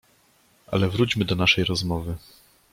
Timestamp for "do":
1.25-1.35